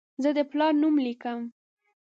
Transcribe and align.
زه 0.23 0.29
د 0.37 0.39
پلار 0.51 0.73
نوم 0.81 0.95
لیکم. 1.05 1.39